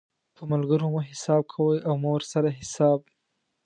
[0.35, 2.99] په ملګرو مه حساب کوئ او مه ورسره حساب